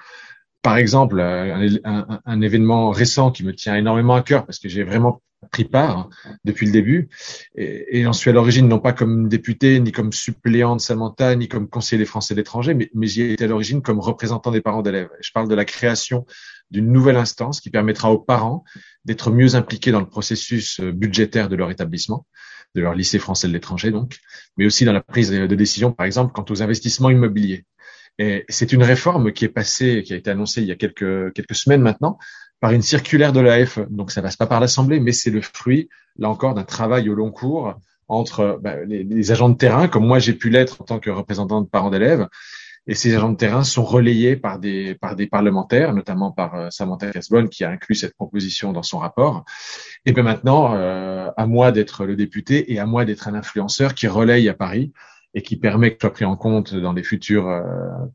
Par 0.62 0.77
exemple, 0.77 1.21
un, 1.21 1.67
un, 1.83 2.19
un, 2.25 2.41
événement 2.41 2.89
récent 2.89 3.31
qui 3.31 3.43
me 3.43 3.53
tient 3.53 3.75
énormément 3.75 4.15
à 4.15 4.21
cœur 4.21 4.45
parce 4.45 4.59
que 4.59 4.67
j'ai 4.67 4.83
vraiment 4.83 5.21
pris 5.51 5.65
part 5.65 5.97
hein, 5.97 6.09
depuis 6.45 6.65
le 6.65 6.71
début 6.71 7.09
et, 7.55 8.00
et 8.00 8.03
j'en 8.03 8.12
suis 8.12 8.31
à 8.31 8.33
l'origine 8.33 8.67
non 8.67 8.79
pas 8.79 8.91
comme 8.91 9.29
député 9.29 9.79
ni 9.79 9.91
comme 9.91 10.12
suppléant 10.12 10.75
de 10.75 10.81
Samantha 10.81 11.36
ni 11.36 11.47
comme 11.47 11.69
conseiller 11.69 12.00
des 12.00 12.05
Français 12.05 12.33
d'étrangers 12.33 12.74
mais, 12.74 12.89
mais 12.95 13.05
j'y 13.05 13.21
ai 13.21 13.33
été 13.33 13.43
à 13.43 13.47
l'origine 13.47 13.83
comme 13.83 14.00
représentant 14.00 14.50
des 14.51 14.62
parents 14.62 14.81
d'élèves. 14.81 15.09
Je 15.21 15.31
parle 15.31 15.47
de 15.47 15.53
la 15.53 15.63
création 15.63 16.25
d'une 16.71 16.91
nouvelle 16.91 17.17
instance 17.17 17.62
qui 17.62 17.69
permettra 17.69 18.12
aux 18.12 18.19
parents 18.19 18.63
d'être 19.05 19.31
mieux 19.31 19.55
impliqués 19.55 19.91
dans 19.91 20.00
le 20.00 20.09
processus 20.09 20.79
euh, 20.79 20.91
budgétaire 20.91 21.50
de 21.50 21.55
leur 21.55 21.71
établissement, 21.71 22.25
de 22.75 22.81
leur 22.81 22.93
lycée 22.93 23.19
français 23.19 23.47
de 23.47 23.53
l'étranger 23.53 23.91
donc, 23.91 24.17
mais 24.57 24.65
aussi 24.65 24.86
dans 24.86 24.93
la 24.93 25.01
prise 25.01 25.31
de 25.31 25.55
décision, 25.55 25.91
par 25.91 26.05
exemple, 26.05 26.31
quant 26.33 26.45
aux 26.50 26.62
investissements 26.62 27.09
immobiliers. 27.09 27.65
C'est 28.50 28.74
une 28.74 28.83
réforme 28.83 29.31
qui 29.31 29.45
est 29.45 29.50
passée, 29.50 30.03
qui 30.03 30.13
a 30.13 30.15
été 30.15 30.29
annoncée 30.31 30.62
il 30.62 30.67
y 30.67 30.71
a 30.71 30.75
quelques, 30.75 31.33
quelques 31.33 31.55
semaines 31.55 31.81
maintenant, 31.81 32.17
par 32.59 32.71
une 32.71 32.81
circulaire 32.81 33.31
de 33.31 33.39
l'AF. 33.39 33.79
Donc 33.89 34.12
ça 34.12 34.21
passe 34.21 34.36
pas 34.36 34.47
par 34.47 34.59
l'Assemblée, 34.59 35.00
mais 35.00 35.12
c'est 35.12 35.29
le 35.29 35.41
fruit, 35.41 35.89
là 36.17 36.29
encore, 36.29 36.53
d'un 36.53 36.63
travail 36.63 37.09
au 37.09 37.13
long 37.13 37.31
cours 37.31 37.75
entre 38.07 38.59
bah, 38.62 38.77
les, 38.86 39.31
agents 39.31 39.50
de 39.50 39.57
terrain, 39.57 39.88
comme 39.88 40.05
moi 40.05 40.19
j'ai 40.19 40.33
pu 40.33 40.50
l'être 40.50 40.81
en 40.81 40.86
tant 40.86 41.00
que 41.00 41.09
représentant 41.09 41.62
de 41.62 41.67
parents 41.67 41.89
d'élèves, 41.89 42.27
et 42.88 42.96
ces 42.96 43.15
agents 43.15 43.32
de 43.32 43.38
terrain 43.38 43.63
sont 43.63 43.84
relayés 43.84 44.36
par 44.36 44.60
des, 44.60 44.96
par 44.96 45.15
des 45.15 45.27
parlementaires, 45.27 45.94
notamment 45.94 46.32
par 46.32 46.56
euh, 46.56 46.67
Samantha 46.70 47.12
Casbonne 47.12 47.50
qui 47.50 47.63
a 47.63 47.70
inclus 47.70 47.96
cette 47.96 48.15
proposition 48.15 48.74
dans 48.74 48.84
son 48.84 49.00
rapport. 49.00 49.46
Et 50.06 50.13
bien 50.13 50.24
maintenant, 50.24 50.74
euh, 50.75 51.29
à 51.36 51.46
moi 51.46 51.72
d'être 51.72 52.06
le 52.06 52.15
député 52.15 52.74
et 52.74 52.79
à 52.79 52.86
moi 52.86 53.06
d'être 53.06 53.27
un 53.27 53.34
influenceur 53.34 53.94
qui 53.94 54.08
relaye 54.08 54.50
à 54.50 54.53
Paris 54.53 54.94
et 55.34 55.41
qui 55.41 55.58
permet 55.58 55.91
que 55.91 55.98
soit 56.01 56.13
pris 56.13 56.25
en 56.25 56.38
compte 56.38 56.74
dans 56.74 56.94
les 56.94 57.03
futurs 57.03 57.63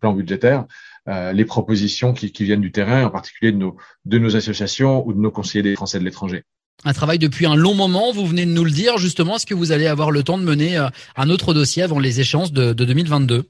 plans 0.00 0.14
budgétaires 0.14 0.64
les 1.06 1.44
propositions 1.44 2.14
qui, 2.14 2.32
viennent 2.42 2.62
du 2.62 2.72
terrain, 2.72 3.04
en 3.04 3.10
particulier 3.10 3.52
de 3.52 3.58
nos, 3.58 3.76
de 4.06 4.18
nos 4.18 4.34
associations 4.34 5.06
ou 5.06 5.12
de 5.12 5.18
nos 5.18 5.30
conseillers 5.30 5.62
des 5.62 5.76
Français 5.76 5.98
de 6.00 6.04
l'étranger 6.04 6.42
un 6.84 6.92
travail 6.92 7.18
depuis 7.18 7.46
un 7.46 7.54
long 7.54 7.74
moment. 7.74 8.12
Vous 8.12 8.26
venez 8.26 8.46
de 8.46 8.50
nous 8.50 8.64
le 8.64 8.70
dire 8.70 8.98
justement. 8.98 9.36
Est-ce 9.36 9.46
que 9.46 9.54
vous 9.54 9.72
allez 9.72 9.86
avoir 9.86 10.10
le 10.10 10.22
temps 10.22 10.38
de 10.38 10.44
mener 10.44 10.78
euh, 10.78 10.88
un 11.16 11.30
autre 11.30 11.54
dossier 11.54 11.82
avant 11.82 11.98
les 11.98 12.20
échéances 12.20 12.52
de, 12.52 12.72
2022 12.72 13.48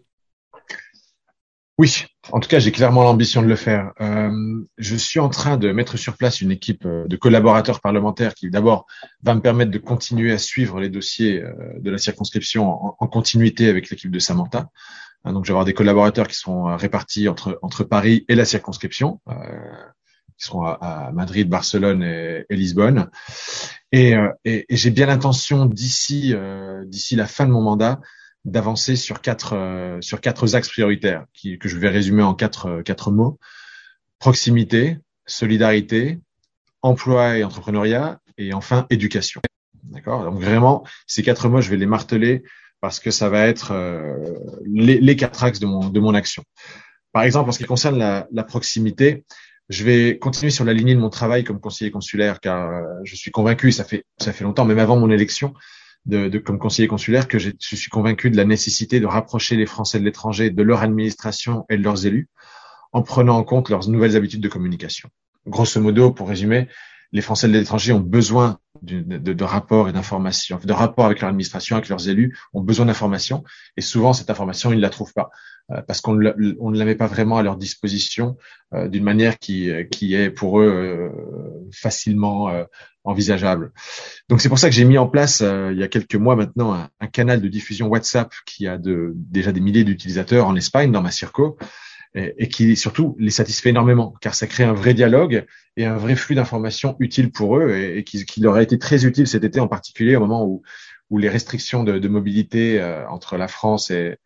Oui, 1.82 2.04
en 2.30 2.38
tout 2.38 2.48
cas, 2.48 2.60
j'ai 2.60 2.70
clairement 2.70 3.02
l'ambition 3.02 3.42
de 3.42 3.48
le 3.48 3.56
faire. 3.56 3.90
Euh, 4.00 4.30
je 4.78 4.94
suis 4.94 5.18
en 5.18 5.28
train 5.28 5.56
de 5.56 5.72
mettre 5.72 5.96
sur 5.96 6.16
place 6.16 6.40
une 6.40 6.52
équipe 6.52 6.86
euh, 6.86 7.08
de 7.08 7.16
collaborateurs 7.16 7.80
parlementaires 7.80 8.34
qui, 8.34 8.50
d'abord, 8.50 8.86
va 9.24 9.34
me 9.34 9.40
permettre 9.40 9.72
de 9.72 9.78
continuer 9.78 10.30
à 10.30 10.38
suivre 10.38 10.78
les 10.78 10.88
dossiers 10.88 11.42
de 11.80 11.90
la 11.90 11.98
circonscription 11.98 12.68
en, 12.70 13.06
continuité 13.08 13.68
avec 13.68 13.90
l'équipe 13.90 14.12
de 14.12 14.18
Samantha. 14.20 14.68
Hein, 15.24 15.32
donc, 15.32 15.44
je 15.44 15.48
vais 15.48 15.54
avoir 15.54 15.64
des 15.64 15.74
collaborateurs 15.74 16.28
qui 16.28 16.36
seront 16.36 16.76
répartis 16.76 17.26
entre 17.28 17.82
Paris 17.82 18.24
et 18.28 18.36
la 18.36 18.44
circonscription 18.44 19.20
qui 20.38 20.46
seront 20.46 20.64
à, 20.64 21.10
Madrid, 21.12 21.48
Barcelone 21.48 22.04
et, 22.04 22.46
Lisbonne. 22.50 23.10
Euh, 23.94 24.28
et, 24.44 24.66
et, 24.68 24.76
j'ai 24.76 24.90
bien 24.90 25.06
l'intention 25.06 25.66
d'ici 25.66 26.32
euh, 26.34 26.84
d'ici 26.86 27.16
la 27.16 27.26
fin 27.26 27.46
de 27.46 27.50
mon 27.50 27.60
mandat 27.60 28.00
d'avancer 28.44 28.96
sur 28.96 29.20
quatre 29.20 29.54
euh, 29.54 30.00
sur 30.00 30.20
quatre 30.20 30.54
axes 30.54 30.68
prioritaires 30.68 31.26
qui, 31.32 31.58
que 31.58 31.68
je 31.68 31.76
vais 31.76 31.88
résumer 31.88 32.22
en 32.22 32.34
quatre 32.34 32.82
quatre 32.82 33.10
mots 33.10 33.38
proximité, 34.18 34.98
solidarité, 35.26 36.20
emploi 36.80 37.38
et 37.38 37.44
entrepreneuriat 37.44 38.20
et 38.38 38.54
enfin 38.54 38.86
éducation. 38.90 39.40
D'accord? 39.84 40.24
Donc 40.24 40.40
vraiment 40.40 40.84
ces 41.06 41.22
quatre 41.22 41.48
mots 41.48 41.60
je 41.60 41.70
vais 41.70 41.76
les 41.76 41.86
marteler 41.86 42.42
parce 42.80 42.98
que 42.98 43.10
ça 43.10 43.28
va 43.28 43.46
être 43.46 43.72
les, 44.64 45.00
les, 45.00 45.16
quatre 45.16 45.44
axes 45.44 45.60
de 45.60 45.66
mon 45.66 45.88
de 45.88 46.00
mon 46.00 46.14
action. 46.14 46.42
Par 47.12 47.22
exemple, 47.22 47.50
en 47.50 47.52
ce 47.52 47.58
qui 47.58 47.64
concerne 47.64 47.98
la, 47.98 48.26
la 48.32 48.42
proximité, 48.42 49.24
je 49.68 49.84
vais 49.84 50.18
continuer 50.18 50.50
sur 50.50 50.64
la 50.64 50.72
lignée 50.72 50.94
de 50.94 51.00
mon 51.00 51.10
travail 51.10 51.44
comme 51.44 51.60
conseiller 51.60 51.90
consulaire, 51.90 52.40
car 52.40 52.70
euh, 52.70 52.82
je 53.04 53.16
suis 53.16 53.30
convaincu, 53.30 53.72
ça 53.72 53.84
fait 53.84 54.04
ça 54.18 54.32
fait 54.32 54.44
longtemps, 54.44 54.64
même 54.64 54.78
avant 54.78 54.98
mon 54.98 55.10
élection, 55.10 55.54
de, 56.06 56.28
de 56.28 56.38
comme 56.38 56.58
conseiller 56.58 56.88
consulaire, 56.88 57.28
que 57.28 57.38
je 57.38 57.52
suis 57.58 57.90
convaincu 57.90 58.30
de 58.30 58.36
la 58.36 58.44
nécessité 58.44 59.00
de 59.00 59.06
rapprocher 59.06 59.56
les 59.56 59.66
Français 59.66 60.00
de 60.00 60.04
l'étranger 60.04 60.50
de 60.50 60.62
leur 60.62 60.82
administration 60.82 61.64
et 61.68 61.76
de 61.76 61.82
leurs 61.82 62.06
élus, 62.06 62.28
en 62.92 63.02
prenant 63.02 63.36
en 63.36 63.44
compte 63.44 63.68
leurs 63.70 63.88
nouvelles 63.88 64.16
habitudes 64.16 64.42
de 64.42 64.48
communication. 64.48 65.08
Grosso 65.46 65.80
modo, 65.80 66.12
pour 66.12 66.28
résumer, 66.28 66.68
les 67.12 67.20
Français 67.20 67.46
de 67.46 67.52
l'étranger 67.52 67.92
ont 67.92 68.00
besoin 68.00 68.58
de, 68.80 69.02
de, 69.18 69.44
rapports 69.44 69.88
et 69.88 69.92
d'informations, 69.92 70.58
de 70.62 70.72
rapports 70.72 71.04
avec 71.04 71.20
leur 71.20 71.28
administration, 71.28 71.76
avec 71.76 71.88
leurs 71.88 72.08
élus, 72.08 72.36
ont 72.54 72.62
besoin 72.62 72.86
d'informations, 72.86 73.44
et 73.76 73.80
souvent 73.80 74.12
cette 74.12 74.30
information, 74.30 74.72
ils 74.72 74.76
ne 74.76 74.80
la 74.80 74.90
trouvent 74.90 75.12
pas, 75.12 75.30
parce 75.86 76.00
qu'on 76.00 76.14
ne 76.14 76.78
la 76.78 76.84
met 76.84 76.94
pas 76.94 77.06
vraiment 77.06 77.38
à 77.38 77.42
leur 77.42 77.56
disposition 77.56 78.36
euh, 78.74 78.88
d'une 78.88 79.04
manière 79.04 79.38
qui, 79.38 79.70
qui 79.90 80.14
est 80.14 80.30
pour 80.30 80.60
eux 80.60 80.68
euh, 80.68 81.08
facilement 81.72 82.50
envisageable. 83.04 83.72
Donc 84.28 84.40
c'est 84.40 84.48
pour 84.48 84.58
ça 84.58 84.68
que 84.68 84.74
j'ai 84.74 84.84
mis 84.84 84.98
en 84.98 85.08
place, 85.08 85.40
il 85.40 85.78
y 85.78 85.82
a 85.82 85.88
quelques 85.88 86.14
mois 86.14 86.36
maintenant, 86.36 86.74
un, 86.74 86.88
un, 87.00 87.06
canal 87.06 87.40
de 87.40 87.48
diffusion 87.48 87.88
WhatsApp 87.88 88.32
qui 88.46 88.66
a 88.66 88.78
de, 88.78 89.12
déjà 89.16 89.52
des 89.52 89.60
milliers 89.60 89.84
d'utilisateurs 89.84 90.46
en 90.46 90.56
Espagne, 90.56 90.92
dans 90.92 91.02
ma 91.02 91.10
circo, 91.10 91.58
et, 92.14 92.48
qui 92.48 92.76
surtout 92.76 93.16
les 93.18 93.30
satisfait 93.30 93.70
énormément, 93.70 94.14
car 94.20 94.34
ça 94.34 94.46
crée 94.46 94.64
un 94.64 94.74
vrai 94.74 94.94
dialogue 94.94 95.46
et 95.76 95.86
un 95.86 95.96
vrai 95.96 96.14
flux 96.14 96.34
d'informations 96.34 96.96
utiles 97.00 97.32
pour 97.32 97.56
eux 97.56 97.74
et, 97.74 98.04
qui, 98.04 98.24
qui, 98.24 98.40
leur 98.40 98.54
a 98.54 98.62
été 98.62 98.78
très 98.78 99.06
utile 99.06 99.26
cet 99.26 99.44
été 99.44 99.60
en 99.60 99.68
particulier 99.68 100.16
au 100.16 100.20
moment 100.20 100.44
où, 100.44 100.62
où 101.10 101.18
les 101.18 101.28
restrictions 101.28 101.84
de, 101.84 101.98
de 101.98 102.08
mobilité 102.08 102.80
euh, 102.80 103.08
entre 103.08 103.36
la 103.36 103.48
France 103.48 103.90
et, 103.90 104.16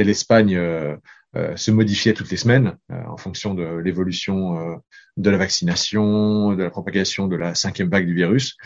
et 0.00 0.04
l'Espagne 0.04 0.56
euh, 0.56 0.96
euh, 1.36 1.54
se 1.56 1.70
modifiaient 1.70 2.14
toutes 2.14 2.30
les 2.30 2.36
semaines 2.36 2.76
en 2.88 3.16
fonction 3.16 3.54
de 3.54 3.78
l'évolution 3.78 4.80
de 5.16 5.30
la 5.30 5.36
vaccination, 5.36 6.54
de 6.54 6.62
la 6.62 6.70
propagation 6.70 7.28
de 7.28 7.36
la 7.36 7.54
cinquième 7.54 7.88
vague 7.88 8.06
du 8.06 8.14
virus. 8.14 8.56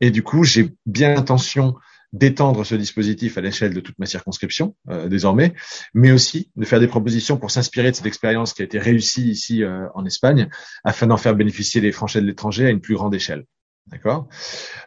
Et 0.00 0.10
du 0.10 0.22
coup, 0.22 0.44
j'ai 0.44 0.70
bien 0.86 1.14
l'intention 1.14 1.74
d'étendre 2.12 2.64
ce 2.64 2.74
dispositif 2.74 3.36
à 3.36 3.40
l'échelle 3.40 3.74
de 3.74 3.80
toute 3.80 3.98
ma 3.98 4.06
circonscription 4.06 4.74
euh, 4.88 5.08
désormais, 5.08 5.54
mais 5.92 6.12
aussi 6.12 6.50
de 6.56 6.64
faire 6.64 6.80
des 6.80 6.86
propositions 6.86 7.36
pour 7.36 7.50
s'inspirer 7.50 7.90
de 7.90 7.96
cette 7.96 8.06
expérience 8.06 8.54
qui 8.54 8.62
a 8.62 8.64
été 8.64 8.78
réussie 8.78 9.28
ici 9.28 9.62
euh, 9.62 9.86
en 9.94 10.06
Espagne, 10.06 10.48
afin 10.84 11.06
d'en 11.06 11.16
faire 11.16 11.34
bénéficier 11.34 11.80
les 11.80 11.92
Français 11.92 12.20
de 12.20 12.26
l'étranger 12.26 12.66
à 12.66 12.70
une 12.70 12.80
plus 12.80 12.94
grande 12.94 13.14
échelle. 13.14 13.44
D'accord? 13.88 14.28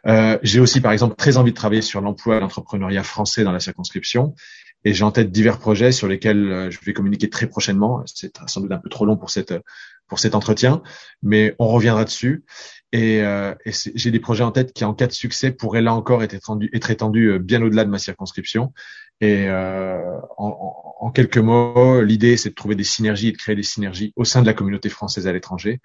Euh, 0.06 0.38
j'ai 0.42 0.60
aussi, 0.60 0.80
par 0.80 0.92
exemple, 0.92 1.16
très 1.16 1.38
envie 1.38 1.52
de 1.52 1.56
travailler 1.56 1.80
sur 1.82 2.02
l'emploi 2.02 2.36
et 2.36 2.40
l'entrepreneuriat 2.40 3.02
français 3.02 3.44
dans 3.44 3.52
la 3.52 3.60
circonscription, 3.60 4.34
et 4.84 4.94
j'ai 4.94 5.04
en 5.04 5.10
tête 5.10 5.30
divers 5.30 5.58
projets 5.58 5.92
sur 5.92 6.08
lesquels 6.08 6.68
je 6.70 6.78
vais 6.84 6.92
communiquer 6.92 7.28
très 7.28 7.46
prochainement. 7.46 8.02
C'est 8.06 8.32
sans 8.46 8.60
doute 8.60 8.72
un 8.72 8.78
peu 8.78 8.88
trop 8.88 9.06
long 9.06 9.16
pour 9.16 9.30
cette 9.30 9.54
pour 10.10 10.18
cet 10.18 10.34
entretien, 10.34 10.82
mais 11.22 11.54
on 11.58 11.68
reviendra 11.68 12.04
dessus. 12.04 12.44
Et, 12.92 13.22
euh, 13.22 13.54
j'ai 13.94 14.10
des 14.10 14.18
projets 14.18 14.42
en 14.42 14.50
tête 14.50 14.72
qui, 14.72 14.84
en 14.84 14.92
cas 14.92 15.06
de 15.06 15.12
succès, 15.12 15.52
pourraient 15.52 15.80
là 15.80 15.94
encore 15.94 16.22
être 16.24 16.34
étendus, 16.34 16.68
être 16.74 16.90
étendus 16.90 17.30
euh, 17.30 17.38
bien 17.38 17.62
au-delà 17.62 17.84
de 17.84 17.90
ma 17.90 17.98
circonscription. 17.98 18.72
Et 19.20 19.48
euh, 19.48 20.18
en, 20.36 20.96
en, 21.00 21.10
quelques 21.12 21.38
mots, 21.38 22.02
l'idée, 22.02 22.36
c'est 22.36 22.50
de 22.50 22.54
trouver 22.54 22.74
des 22.74 22.84
synergies 22.84 23.28
et 23.28 23.32
de 23.32 23.36
créer 23.36 23.54
des 23.54 23.62
synergies 23.62 24.12
au 24.16 24.24
sein 24.24 24.42
de 24.42 24.46
la 24.46 24.54
communauté 24.54 24.88
française 24.88 25.28
à 25.28 25.32
l'étranger 25.32 25.80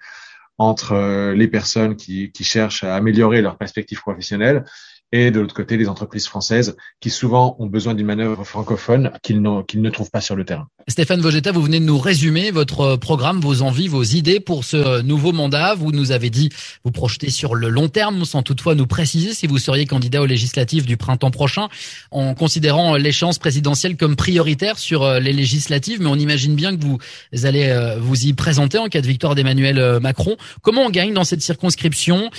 entre 0.58 0.92
euh, 0.92 1.34
les 1.34 1.48
personnes 1.48 1.96
qui, 1.96 2.32
qui 2.32 2.44
cherchent 2.44 2.84
à 2.84 2.96
améliorer 2.96 3.42
leur 3.42 3.58
perspective 3.58 4.00
professionnelle 4.00 4.64
et 5.12 5.30
de 5.30 5.40
l'autre 5.40 5.54
côté 5.54 5.76
les 5.76 5.88
entreprises 5.88 6.26
françaises 6.26 6.76
qui 7.00 7.10
souvent 7.10 7.56
ont 7.58 7.66
besoin 7.66 7.94
d'une 7.94 8.06
manœuvre 8.06 8.44
francophone 8.44 9.12
qu'ils 9.22 9.40
ne 9.40 9.90
trouvent 9.90 10.10
pas 10.10 10.20
sur 10.20 10.36
le 10.36 10.44
terrain. 10.44 10.68
Stéphane 10.88 11.20
Vogetta, 11.20 11.50
vous 11.52 11.62
venez 11.62 11.80
de 11.80 11.84
nous 11.84 11.98
résumer 11.98 12.50
votre 12.50 12.96
programme, 12.96 13.40
vos 13.40 13.62
envies, 13.62 13.88
vos 13.88 14.02
idées 14.02 14.40
pour 14.40 14.64
ce 14.64 15.02
nouveau 15.02 15.32
mandat. 15.32 15.74
Vous 15.74 15.90
nous 15.90 16.12
avez 16.12 16.30
dit 16.30 16.50
vous 16.84 16.90
projetez 16.90 17.30
sur 17.30 17.54
le 17.54 17.68
long 17.68 17.88
terme 17.88 18.24
sans 18.24 18.42
toutefois 18.42 18.74
nous 18.74 18.86
préciser 18.86 19.34
si 19.34 19.46
vous 19.46 19.58
seriez 19.58 19.86
candidat 19.86 20.22
aux 20.22 20.26
législatives 20.26 20.86
du 20.86 20.96
printemps 20.96 21.30
prochain 21.30 21.68
en 22.10 22.34
considérant 22.34 22.96
l'échéance 22.96 23.38
présidentielle 23.38 23.96
comme 23.96 24.16
prioritaire 24.16 24.78
sur 24.78 25.02
euh, 25.02 25.18
les 25.18 25.32
législatives. 25.32 26.00
Mais 26.00 26.08
on 26.08 26.16
imagine 26.16 26.54
bien 26.54 26.76
que 26.76 26.82
vous 26.84 26.98
allez 27.44 27.68
euh, 27.68 27.98
vous 27.98 28.26
y 28.26 28.32
présenter 28.32 28.78
en 28.78 28.88
cas 28.88 29.00
de 29.00 29.06
victoire 29.06 29.34
d'Emmanuel 29.34 29.78
euh, 29.78 30.00
Macron. 30.00 30.36
Comment 30.62 30.82
on 30.82 30.90
gagne 30.90 31.12
dans 31.12 31.24
cette 31.24 31.42
circonscription 31.42 32.30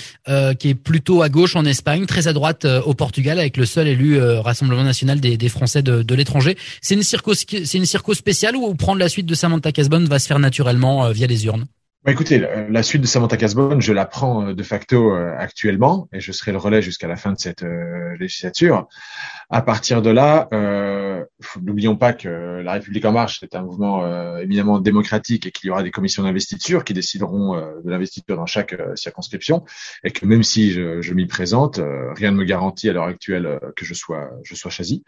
qui 0.58 0.68
est 0.68 0.74
plutôt 0.74 1.22
à 1.22 1.28
gauche 1.28 1.56
en 1.56 1.64
Espagne, 1.64 2.06
très 2.06 2.28
à 2.28 2.32
droite 2.32 2.57
euh, 2.64 2.80
au 2.82 2.94
Portugal 2.94 3.38
avec 3.38 3.56
le 3.56 3.66
seul 3.66 3.88
élu 3.88 4.18
euh, 4.18 4.40
Rassemblement 4.40 4.84
national 4.84 5.20
des, 5.20 5.48
Français 5.48 5.82
de, 5.82 6.14
l'étranger. 6.14 6.56
C'est 6.80 6.94
une 6.94 7.02
circo, 7.02 7.34
c'est 7.34 7.74
une 7.74 7.86
circo 7.86 8.14
spéciale 8.14 8.56
ou 8.56 8.74
prendre 8.74 8.98
la 8.98 9.08
suite 9.08 9.26
de 9.26 9.34
Samantha 9.34 9.72
Casbonne 9.72 10.06
va 10.06 10.18
se 10.18 10.26
faire 10.26 10.38
naturellement 10.38 11.06
euh, 11.06 11.12
via 11.12 11.26
les 11.26 11.46
urnes? 11.46 11.66
Bah 12.04 12.12
écoutez, 12.12 12.38
la 12.38 12.82
suite 12.82 13.02
de 13.02 13.06
Samantha 13.06 13.36
Casbonne, 13.36 13.80
je 13.80 13.92
la 13.92 14.06
prends 14.06 14.52
de 14.52 14.62
facto 14.62 15.12
actuellement 15.12 16.08
et 16.12 16.20
je 16.20 16.32
serai 16.32 16.52
le 16.52 16.58
relais 16.58 16.80
jusqu'à 16.80 17.08
la 17.08 17.16
fin 17.16 17.32
de 17.32 17.38
cette 17.38 17.64
législature. 18.18 18.88
À 19.50 19.62
partir 19.62 20.02
de 20.02 20.10
là, 20.10 20.46
euh, 20.52 21.24
n'oublions 21.62 21.96
pas 21.96 22.12
que 22.12 22.60
la 22.62 22.72
République 22.72 23.06
en 23.06 23.12
marche 23.12 23.42
est 23.42 23.54
un 23.54 23.62
mouvement 23.62 24.04
euh, 24.04 24.38
éminemment 24.38 24.78
démocratique 24.78 25.46
et 25.46 25.50
qu'il 25.50 25.68
y 25.68 25.70
aura 25.70 25.82
des 25.82 25.90
commissions 25.90 26.22
d'investiture 26.22 26.84
qui 26.84 26.92
décideront 26.92 27.56
euh, 27.56 27.80
de 27.82 27.90
l'investiture 27.90 28.36
dans 28.36 28.44
chaque 28.44 28.74
euh, 28.74 28.94
circonscription 28.94 29.64
et 30.04 30.10
que 30.10 30.26
même 30.26 30.42
si 30.42 30.72
je, 30.72 31.00
je 31.00 31.14
m'y 31.14 31.26
présente, 31.26 31.80
rien 32.16 32.30
ne 32.30 32.36
me 32.36 32.44
garantit 32.44 32.90
à 32.90 32.92
l'heure 32.92 33.04
actuelle 33.04 33.58
que 33.74 33.86
je 33.86 33.94
sois 33.94 34.30
je 34.42 34.54
sois 34.54 34.70
choisi. 34.70 35.02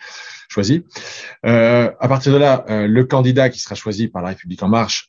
choisi. 0.49 0.85
à 1.43 2.09
partir 2.09 2.33
de 2.33 2.39
là, 2.39 2.65
le 2.69 3.05
candidat 3.05 3.51
qui 3.51 3.61
sera 3.61 3.75
choisi 3.75 4.09
par 4.09 4.23
la 4.23 4.29
République 4.31 4.63
en 4.63 4.69
marche 4.69 5.09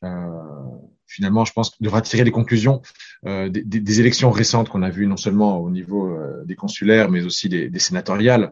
finalement, 1.12 1.46
je 1.46 1.54
pense, 1.54 1.80
devra 1.82 2.02
tirer 2.02 2.24
les 2.24 2.32
conclusions 2.32 2.82
euh, 3.26 3.50
des, 3.50 3.64
des, 3.64 4.00
élections 4.00 4.32
récentes 4.32 4.70
qu'on 4.70 4.82
a 4.82 4.90
vues, 4.90 5.08
non 5.08 5.18
seulement 5.18 5.60
au 5.60 5.70
niveau 5.70 6.08
euh, 6.08 6.44
des 6.46 6.56
consulaires, 6.56 7.12
mais 7.12 7.24
aussi 7.24 7.50
des, 7.50 7.70
des, 7.70 7.80
sénatoriales. 7.80 8.52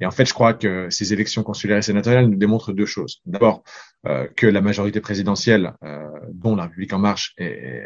Et 0.00 0.06
en 0.06 0.10
fait, 0.10 0.26
je 0.26 0.34
crois 0.34 0.54
que 0.54 0.88
ces 0.90 1.12
élections 1.12 1.42
consulaires 1.42 1.78
et 1.78 1.82
sénatoriales 1.82 2.26
nous 2.26 2.36
démontrent 2.36 2.72
deux 2.72 2.86
choses. 2.86 3.20
D'abord, 3.26 3.62
euh, 4.06 4.26
que 4.34 4.46
la 4.46 4.62
majorité 4.62 4.98
présidentielle, 5.02 5.74
euh, 5.84 6.08
dont 6.32 6.56
la 6.56 6.62
République 6.62 6.94
en 6.94 6.98
marche, 6.98 7.34
est, 7.36 7.84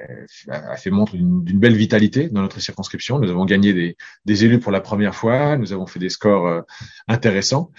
a 0.49 0.76
fait 0.76 0.90
montre 0.90 1.16
d'une 1.16 1.59
belle 1.59 1.75
vitalité 1.75 2.28
dans 2.28 2.40
notre 2.40 2.61
circonscription. 2.61 3.19
Nous 3.19 3.28
avons 3.31 3.45
gagné 3.45 3.73
des, 3.73 3.97
des, 4.25 4.45
élus 4.45 4.61
pour 4.61 4.71
la 4.71 4.81
première 4.81 5.16
fois, 5.16 5.57
nous 5.57 5.73
avons 5.73 5.87
fait 5.87 5.99
des 5.99 6.11
scores 6.11 6.47
euh, 6.47 6.61
intéressants. 7.09 7.73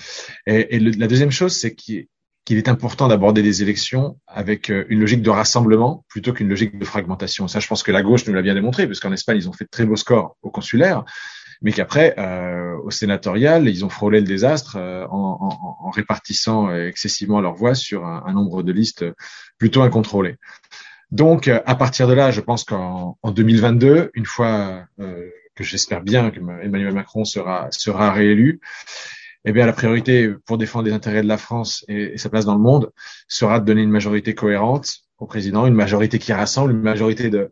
Et, 0.47 0.75
et 0.75 0.79
la 0.81 1.07
deuxième 1.07 1.31
chose, 1.31 1.55
c'est 1.55 1.75
qu'il 1.75 2.07
qu'il 2.45 2.57
est 2.57 2.69
important 2.69 3.07
d'aborder 3.07 3.41
des 3.41 3.63
élections 3.63 4.19
avec 4.27 4.69
euh, 4.69 4.85
une 4.89 4.99
logique 4.99 5.23
de 5.23 5.29
rassemblement 5.31 6.05
plutôt 6.07 6.31
qu'une 6.31 6.47
logique 6.47 6.77
de 6.77 6.85
fragmentation. 6.85 7.47
Ça, 7.47 7.59
je 7.59 7.67
pense 7.67 7.81
que 7.81 7.91
la 7.91 8.03
gauche 8.03 8.25
nous 8.27 8.33
l'a 8.33 8.43
bien 8.43 8.53
démontré, 8.53 8.85
parce 8.85 8.99
qu'en 8.99 9.11
Espagne, 9.11 9.37
ils 9.37 9.49
ont 9.49 9.53
fait 9.53 9.65
de 9.65 9.69
très 9.69 9.85
beaux 9.85 9.95
scores 9.95 10.37
au 10.43 10.51
consulaire, 10.51 11.03
mais 11.61 11.71
qu'après, 11.71 12.13
euh, 12.19 12.77
au 12.83 12.91
sénatorial, 12.91 13.67
ils 13.67 13.83
ont 13.83 13.89
frôlé 13.89 14.19
le 14.19 14.27
désastre 14.27 14.75
euh, 14.77 15.07
en, 15.09 15.37
en, 15.41 15.87
en, 15.87 15.89
répartissant 15.89 16.73
excessivement 16.75 17.41
leurs 17.41 17.55
voix 17.55 17.73
sur 17.73 18.05
un, 18.05 18.23
un, 18.27 18.33
nombre 18.33 18.61
de 18.61 18.71
listes 18.71 19.05
plutôt 19.57 19.81
incontrôlé. 19.81 20.35
Donc, 21.09 21.47
euh, 21.47 21.61
à 21.65 21.75
partir 21.75 22.07
de 22.07 22.13
là, 22.13 22.29
je 22.29 22.41
pense 22.41 22.63
qu'en 22.63 23.17
2022, 23.23 24.11
une 24.13 24.25
fois 24.25 24.85
que 24.97 25.63
j'espère 25.63 26.01
bien 26.01 26.29
que 26.29 26.39
Emmanuel 26.61 26.93
Macron 26.93 27.23
sera, 27.23 27.69
sera 27.71 28.11
réélu, 28.11 28.59
eh 29.45 29.51
bien 29.51 29.65
la 29.65 29.73
priorité 29.73 30.33
pour 30.45 30.57
défendre 30.57 30.85
les 30.85 30.93
intérêts 30.93 31.21
de 31.21 31.27
la 31.27 31.37
France 31.37 31.85
et, 31.87 32.17
sa 32.17 32.29
place 32.29 32.45
dans 32.45 32.55
le 32.55 32.61
monde 32.61 32.91
sera 33.27 33.59
de 33.59 33.65
donner 33.65 33.83
une 33.83 33.91
majorité 33.91 34.33
cohérente 34.33 35.01
au 35.19 35.27
président, 35.27 35.67
une 35.67 35.75
majorité 35.75 36.19
qui 36.19 36.33
rassemble, 36.33 36.71
une 36.71 36.81
majorité 36.81 37.29
de, 37.29 37.51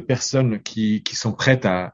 personnes 0.00 0.60
qui, 0.62 1.02
sont 1.12 1.32
prêtes 1.32 1.66
à, 1.66 1.92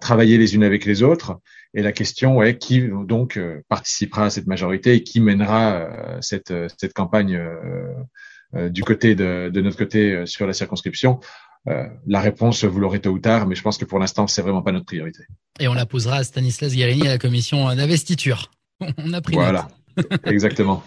travailler 0.00 0.38
les 0.38 0.54
unes 0.54 0.64
avec 0.64 0.84
les 0.84 1.02
autres. 1.02 1.38
Et 1.74 1.82
la 1.82 1.92
question 1.92 2.42
est 2.42 2.58
qui 2.58 2.88
donc 2.88 3.36
euh, 3.36 3.62
participera 3.68 4.26
à 4.26 4.30
cette 4.30 4.46
majorité 4.46 4.94
et 4.94 5.02
qui 5.02 5.20
mènera 5.20 5.72
euh, 5.74 6.18
cette, 6.20 6.52
campagne 6.94 7.36
euh, 7.36 8.68
du 8.68 8.84
côté 8.84 9.14
de 9.14 9.60
notre 9.60 9.76
côté 9.76 10.26
sur 10.26 10.46
la 10.46 10.52
circonscription. 10.52 11.18
La 11.66 12.20
réponse, 12.20 12.64
vous 12.64 12.78
l'aurez 12.78 13.00
tôt 13.00 13.10
ou 13.10 13.18
tard, 13.18 13.46
mais 13.46 13.54
je 13.54 13.62
pense 13.62 13.78
que 13.78 13.84
pour 13.84 13.98
l'instant, 13.98 14.26
c'est 14.26 14.42
vraiment 14.42 14.62
pas 14.62 14.72
notre 14.72 14.86
priorité. 14.86 15.24
Et 15.60 15.68
on 15.68 15.74
la 15.74 15.86
posera 15.86 16.16
à 16.16 16.24
Stanislas 16.24 16.74
Guérini 16.74 17.06
à 17.06 17.12
la 17.12 17.18
commission 17.18 17.74
d'investiture. 17.74 18.50
On 18.98 19.12
a 19.12 19.20
pris 19.20 19.34
voilà. 19.34 19.68
Exactement. 20.24 20.82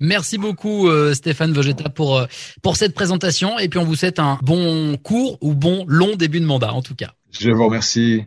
Merci 0.00 0.36
beaucoup 0.36 0.88
Stéphane 1.14 1.52
Vegeta 1.52 1.88
pour 1.88 2.26
pour 2.60 2.76
cette 2.76 2.92
présentation 2.92 3.56
et 3.58 3.68
puis 3.68 3.78
on 3.78 3.84
vous 3.84 3.94
souhaite 3.94 4.18
un 4.18 4.38
bon 4.42 4.96
court 4.96 5.38
ou 5.40 5.54
bon 5.54 5.84
long 5.86 6.16
début 6.16 6.40
de 6.40 6.44
mandat 6.44 6.72
en 6.72 6.82
tout 6.82 6.96
cas. 6.96 7.12
Je 7.30 7.50
vous 7.50 7.64
remercie. 7.64 8.24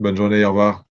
Bonne 0.00 0.16
journée, 0.16 0.44
au 0.44 0.48
revoir. 0.48 0.82